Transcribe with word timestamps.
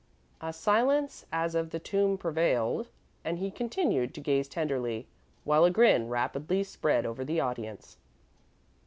A 0.41 0.51
silence 0.51 1.27
as 1.31 1.53
of 1.53 1.69
the 1.69 1.77
tomb 1.77 2.17
prevailed, 2.17 2.87
and 3.23 3.37
he 3.37 3.51
continued 3.51 4.15
to 4.15 4.19
gaze 4.19 4.47
tenderly, 4.47 5.05
while 5.43 5.63
a 5.63 5.69
grin 5.69 6.09
rapidly 6.09 6.63
spread 6.63 7.05
over 7.05 7.23
the 7.23 7.39
audience. 7.39 7.97